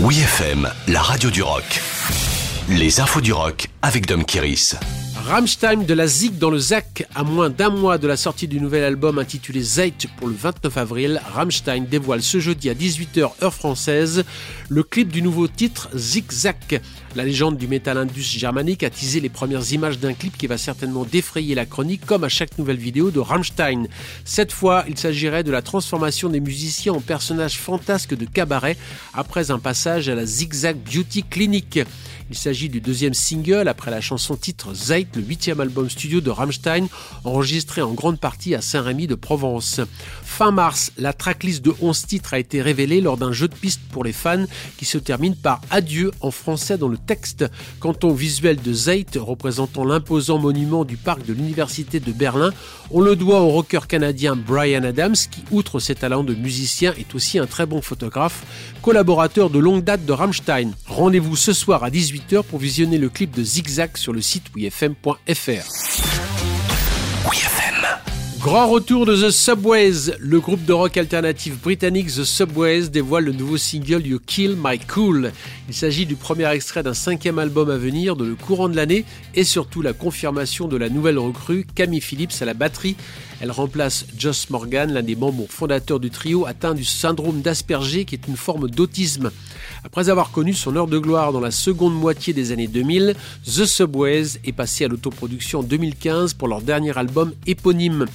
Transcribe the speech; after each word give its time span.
Oui 0.00 0.16
la 0.86 1.02
radio 1.02 1.28
du 1.28 1.42
rock. 1.42 1.82
Les 2.68 3.00
infos 3.00 3.20
du 3.20 3.32
rock 3.32 3.66
avec 3.82 4.06
Dom 4.06 4.24
Kiris. 4.24 4.76
Rammstein 5.26 5.84
de 5.84 5.92
la 5.92 6.06
Zig 6.06 6.38
dans 6.38 6.50
le 6.50 6.58
ZAC. 6.58 7.08
À 7.16 7.24
moins 7.24 7.50
d'un 7.50 7.70
mois 7.70 7.98
de 7.98 8.06
la 8.06 8.16
sortie 8.16 8.46
du 8.46 8.60
nouvel 8.60 8.84
album 8.84 9.18
intitulé 9.18 9.60
Zeit 9.60 10.06
pour 10.16 10.28
le 10.28 10.34
29 10.34 10.76
avril, 10.76 11.20
Rammstein 11.34 11.84
dévoile 11.84 12.22
ce 12.22 12.38
jeudi 12.38 12.70
à 12.70 12.74
18h 12.74 13.32
heure 13.42 13.52
française 13.52 14.24
le 14.68 14.82
clip 14.84 15.08
du 15.08 15.20
nouveau 15.20 15.48
titre 15.48 15.88
Zigzag. 15.96 16.80
La 17.18 17.24
légende 17.24 17.56
du 17.56 17.66
métal 17.66 17.98
indus 17.98 18.22
germanique 18.38 18.84
a 18.84 18.90
teasé 18.90 19.18
les 19.18 19.28
premières 19.28 19.72
images 19.72 19.98
d'un 19.98 20.14
clip 20.14 20.38
qui 20.38 20.46
va 20.46 20.56
certainement 20.56 21.04
défrayer 21.04 21.56
la 21.56 21.66
chronique 21.66 22.06
comme 22.06 22.22
à 22.22 22.28
chaque 22.28 22.56
nouvelle 22.58 22.76
vidéo 22.76 23.10
de 23.10 23.18
Rammstein. 23.18 23.88
Cette 24.24 24.52
fois, 24.52 24.84
il 24.88 24.96
s'agirait 24.96 25.42
de 25.42 25.50
la 25.50 25.60
transformation 25.60 26.28
des 26.28 26.38
musiciens 26.38 26.92
en 26.92 27.00
personnages 27.00 27.58
fantasques 27.58 28.14
de 28.14 28.24
cabaret 28.24 28.76
après 29.14 29.50
un 29.50 29.58
passage 29.58 30.08
à 30.08 30.14
la 30.14 30.24
Zigzag 30.24 30.76
Beauty 30.76 31.24
Clinic. 31.24 31.80
Il 32.30 32.36
s'agit 32.36 32.68
du 32.68 32.82
deuxième 32.82 33.14
single 33.14 33.68
après 33.68 33.90
la 33.90 34.02
chanson 34.02 34.36
titre 34.36 34.74
Zeit, 34.74 35.08
le 35.16 35.22
huitième 35.22 35.60
album 35.60 35.88
studio 35.88 36.20
de 36.20 36.28
Rammstein, 36.28 36.86
enregistré 37.24 37.80
en 37.80 37.94
grande 37.94 38.20
partie 38.20 38.54
à 38.54 38.60
Saint-Rémy 38.60 39.06
de 39.06 39.14
Provence. 39.14 39.80
Fin 40.22 40.50
mars, 40.50 40.92
la 40.98 41.14
tracklist 41.14 41.64
de 41.64 41.74
11 41.80 42.06
titres 42.06 42.34
a 42.34 42.38
été 42.38 42.60
révélée 42.60 43.00
lors 43.00 43.16
d'un 43.16 43.32
jeu 43.32 43.48
de 43.48 43.54
piste 43.54 43.80
pour 43.90 44.04
les 44.04 44.12
fans 44.12 44.44
qui 44.76 44.84
se 44.84 44.98
termine 44.98 45.36
par 45.36 45.62
Adieu 45.70 46.10
en 46.20 46.30
français 46.30 46.76
dans 46.76 46.88
le 46.88 46.98
texte. 47.08 47.46
Quant 47.80 47.96
au 48.04 48.12
visuel 48.12 48.60
de 48.62 48.72
Zeit, 48.72 49.16
représentant 49.16 49.84
l'imposant 49.84 50.38
monument 50.38 50.84
du 50.84 50.96
parc 50.96 51.26
de 51.26 51.32
l'Université 51.32 51.98
de 51.98 52.12
Berlin, 52.12 52.52
on 52.90 53.00
le 53.00 53.16
doit 53.16 53.40
au 53.40 53.48
rocker 53.48 53.88
canadien 53.88 54.36
Brian 54.36 54.84
Adams 54.84 55.16
qui, 55.30 55.42
outre 55.50 55.80
ses 55.80 55.94
talents 55.94 56.24
de 56.24 56.34
musicien, 56.34 56.92
est 56.98 57.14
aussi 57.14 57.38
un 57.38 57.46
très 57.46 57.66
bon 57.66 57.80
photographe, 57.80 58.44
collaborateur 58.82 59.48
de 59.50 59.58
longue 59.58 59.82
date 59.82 60.04
de 60.04 60.12
Rammstein. 60.12 60.72
Rendez-vous 60.86 61.36
ce 61.36 61.52
soir 61.52 61.82
à 61.82 61.90
18 61.90 62.42
pour 62.48 62.58
visionner 62.58 62.98
le 62.98 63.08
clip 63.08 63.34
de 63.34 63.42
Zigzag 63.42 63.96
sur 63.96 64.12
le 64.12 64.20
site 64.20 64.44
wifm.fr. 64.54 66.27
Grand 68.40 68.68
retour 68.68 69.04
de 69.04 69.16
The 69.16 69.30
Subways. 69.32 70.12
Le 70.20 70.38
groupe 70.38 70.64
de 70.64 70.72
rock 70.72 70.96
alternatif 70.96 71.60
britannique 71.60 72.06
The 72.06 72.22
Subways 72.22 72.88
dévoile 72.88 73.24
le 73.24 73.32
nouveau 73.32 73.56
single 73.56 74.06
You 74.06 74.20
Kill 74.24 74.56
My 74.56 74.78
Cool. 74.78 75.32
Il 75.68 75.74
s'agit 75.74 76.06
du 76.06 76.14
premier 76.14 76.48
extrait 76.48 76.84
d'un 76.84 76.94
cinquième 76.94 77.40
album 77.40 77.68
à 77.68 77.76
venir 77.76 78.14
dans 78.14 78.24
le 78.24 78.36
courant 78.36 78.68
de 78.68 78.76
l'année 78.76 79.04
et 79.34 79.42
surtout 79.42 79.82
la 79.82 79.92
confirmation 79.92 80.68
de 80.68 80.76
la 80.76 80.88
nouvelle 80.88 81.18
recrue 81.18 81.66
Camille 81.74 82.00
Phillips 82.00 82.40
à 82.40 82.44
la 82.44 82.54
batterie. 82.54 82.94
Elle 83.40 83.50
remplace 83.50 84.06
Joss 84.16 84.50
Morgan, 84.50 84.92
l'un 84.92 85.02
des 85.02 85.16
membres 85.16 85.46
fondateurs 85.48 85.98
du 85.98 86.10
trio 86.10 86.46
atteint 86.46 86.74
du 86.74 86.84
syndrome 86.84 87.40
d'Asperger 87.40 88.04
qui 88.04 88.14
est 88.14 88.28
une 88.28 88.36
forme 88.36 88.70
d'autisme. 88.70 89.32
Après 89.84 90.10
avoir 90.10 90.30
connu 90.30 90.54
son 90.54 90.76
heure 90.76 90.86
de 90.86 90.98
gloire 90.98 91.32
dans 91.32 91.40
la 91.40 91.50
seconde 91.50 91.94
moitié 91.94 92.32
des 92.32 92.52
années 92.52 92.68
2000, 92.68 93.14
The 93.44 93.64
Subways 93.64 94.38
est 94.44 94.52
passé 94.52 94.84
à 94.84 94.88
l'autoproduction 94.88 95.60
en 95.60 95.62
2015 95.64 96.34
pour 96.34 96.48
leur 96.48 96.62
dernier 96.62 96.96
album 96.96 97.32
éponyme. 97.46 98.06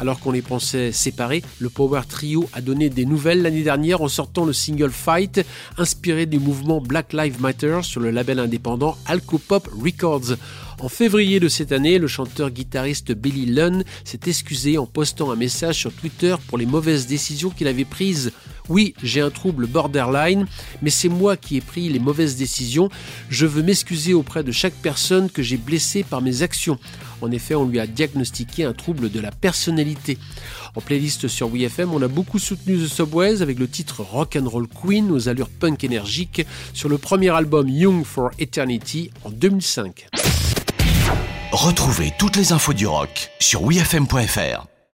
Alors 0.00 0.20
qu'on 0.20 0.30
les 0.30 0.42
pensait 0.42 0.92
séparés, 0.92 1.42
le 1.58 1.68
Power 1.68 2.02
Trio 2.08 2.48
a 2.52 2.60
donné 2.60 2.88
des 2.88 3.04
nouvelles 3.04 3.42
l'année 3.42 3.64
dernière 3.64 4.00
en 4.00 4.08
sortant 4.08 4.44
le 4.44 4.52
single 4.52 4.92
Fight, 4.92 5.44
inspiré 5.76 6.26
du 6.26 6.38
mouvement 6.38 6.80
Black 6.80 7.12
Lives 7.12 7.40
Matter 7.40 7.80
sur 7.82 8.00
le 8.00 8.10
label 8.10 8.38
indépendant 8.38 8.96
Alcopop 9.06 9.68
Records. 9.82 10.36
En 10.80 10.88
février 10.88 11.40
de 11.40 11.48
cette 11.48 11.72
année, 11.72 11.98
le 11.98 12.06
chanteur-guitariste 12.06 13.12
Billy 13.12 13.46
Lunn 13.46 13.82
s'est 14.04 14.20
excusé 14.26 14.78
en 14.78 14.86
postant 14.86 15.32
un 15.32 15.36
message 15.36 15.74
sur 15.74 15.92
Twitter 15.92 16.36
pour 16.46 16.56
les 16.56 16.66
mauvaises 16.66 17.08
décisions 17.08 17.50
qu'il 17.50 17.66
avait 17.66 17.84
prises. 17.84 18.30
Oui, 18.68 18.94
j'ai 19.02 19.20
un 19.20 19.30
trouble 19.30 19.66
borderline, 19.66 20.46
mais 20.82 20.90
c'est 20.90 21.08
moi 21.08 21.36
qui 21.36 21.56
ai 21.56 21.60
pris 21.60 21.88
les 21.88 21.98
mauvaises 21.98 22.36
décisions. 22.36 22.90
Je 23.30 23.46
veux 23.46 23.62
m'excuser 23.62 24.14
auprès 24.14 24.44
de 24.44 24.52
chaque 24.52 24.74
personne 24.74 25.30
que 25.30 25.42
j'ai 25.42 25.56
blessée 25.56 26.04
par 26.04 26.20
mes 26.20 26.42
actions. 26.42 26.78
En 27.20 27.32
effet, 27.32 27.54
on 27.54 27.66
lui 27.66 27.80
a 27.80 27.86
diagnostiqué 27.86 28.64
un 28.64 28.74
trouble 28.74 29.10
de 29.10 29.20
la 29.20 29.32
personnalité. 29.32 29.87
En 30.74 30.80
playlist 30.80 31.28
sur 31.28 31.48
WeFM, 31.48 31.92
on 31.92 32.02
a 32.02 32.08
beaucoup 32.08 32.38
soutenu 32.38 32.76
The 32.78 32.86
Subways 32.86 33.42
avec 33.42 33.58
le 33.58 33.68
titre 33.68 34.02
Rock 34.02 34.36
and 34.36 34.48
Roll 34.48 34.68
Queen 34.68 35.10
aux 35.10 35.28
allures 35.28 35.48
punk 35.48 35.84
énergiques 35.84 36.46
sur 36.74 36.88
le 36.88 36.98
premier 36.98 37.30
album 37.30 37.68
Young 37.68 38.04
for 38.04 38.30
Eternity 38.38 39.10
en 39.24 39.30
2005. 39.30 40.08
Retrouvez 41.52 42.12
toutes 42.18 42.36
les 42.36 42.52
infos 42.52 42.74
du 42.74 42.86
rock 42.86 43.30
sur 43.40 43.62
wfm.fr. 43.62 44.77